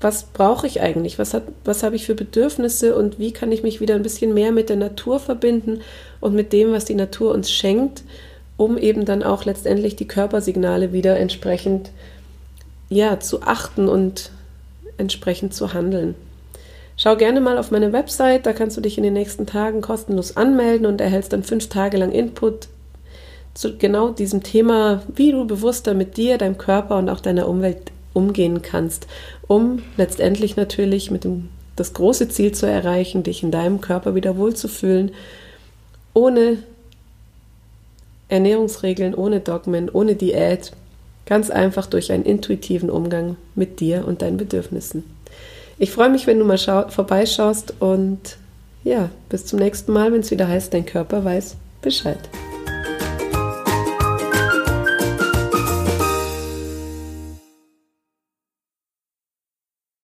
was 0.00 0.24
brauche 0.24 0.66
ich 0.66 0.82
eigentlich, 0.82 1.18
was, 1.18 1.36
was 1.64 1.82
habe 1.82 1.96
ich 1.96 2.04
für 2.04 2.14
Bedürfnisse 2.14 2.94
und 2.94 3.18
wie 3.18 3.32
kann 3.32 3.50
ich 3.50 3.62
mich 3.62 3.80
wieder 3.80 3.94
ein 3.94 4.02
bisschen 4.02 4.34
mehr 4.34 4.52
mit 4.52 4.68
der 4.68 4.76
Natur 4.76 5.20
verbinden 5.20 5.80
und 6.20 6.34
mit 6.34 6.52
dem, 6.52 6.72
was 6.72 6.84
die 6.84 6.94
Natur 6.94 7.32
uns 7.32 7.50
schenkt, 7.50 8.02
um 8.56 8.76
eben 8.76 9.04
dann 9.04 9.22
auch 9.22 9.44
letztendlich 9.44 9.96
die 9.96 10.08
Körpersignale 10.08 10.92
wieder 10.92 11.18
entsprechend 11.18 11.90
ja, 12.88 13.18
zu 13.20 13.42
achten 13.42 13.88
und 13.88 14.30
entsprechend 14.98 15.54
zu 15.54 15.72
handeln. 15.72 16.14
Schau 16.98 17.16
gerne 17.16 17.40
mal 17.40 17.58
auf 17.58 17.70
meine 17.70 17.92
Website, 17.92 18.46
da 18.46 18.52
kannst 18.52 18.76
du 18.76 18.80
dich 18.80 18.96
in 18.96 19.04
den 19.04 19.12
nächsten 19.12 19.46
Tagen 19.46 19.82
kostenlos 19.82 20.36
anmelden 20.36 20.86
und 20.86 21.00
erhältst 21.00 21.32
dann 21.32 21.42
fünf 21.42 21.68
Tage 21.68 21.98
lang 21.98 22.12
Input 22.12 22.68
zu 23.52 23.76
genau 23.76 24.10
diesem 24.10 24.42
Thema, 24.42 25.02
wie 25.14 25.32
du 25.32 25.46
bewusster 25.46 25.94
mit 25.94 26.16
dir, 26.16 26.38
deinem 26.38 26.58
Körper 26.58 26.96
und 26.98 27.08
auch 27.08 27.20
deiner 27.20 27.48
Umwelt 27.48 27.92
umgehen 28.16 28.62
kannst, 28.62 29.06
um 29.46 29.82
letztendlich 29.96 30.56
natürlich 30.56 31.10
mit 31.10 31.24
dem 31.24 31.50
das 31.76 31.92
große 31.92 32.28
Ziel 32.30 32.52
zu 32.52 32.66
erreichen, 32.66 33.22
dich 33.22 33.42
in 33.42 33.50
deinem 33.50 33.82
Körper 33.82 34.14
wieder 34.14 34.38
wohlzufühlen, 34.38 35.12
ohne 36.14 36.56
Ernährungsregeln, 38.28 39.14
ohne 39.14 39.40
Dogmen, 39.40 39.90
ohne 39.90 40.14
Diät, 40.14 40.72
ganz 41.26 41.50
einfach 41.50 41.86
durch 41.86 42.10
einen 42.10 42.24
intuitiven 42.24 42.88
Umgang 42.88 43.36
mit 43.54 43.80
dir 43.80 44.06
und 44.06 44.22
deinen 44.22 44.38
Bedürfnissen. 44.38 45.04
Ich 45.78 45.90
freue 45.90 46.08
mich, 46.08 46.26
wenn 46.26 46.38
du 46.38 46.46
mal 46.46 46.56
vorbeischaust 46.56 47.74
und 47.80 48.38
ja, 48.82 49.10
bis 49.28 49.44
zum 49.44 49.58
nächsten 49.58 49.92
Mal, 49.92 50.12
wenn 50.12 50.20
es 50.20 50.30
wieder 50.30 50.48
heißt, 50.48 50.72
dein 50.72 50.86
Körper 50.86 51.24
weiß 51.24 51.56
Bescheid. 51.82 52.20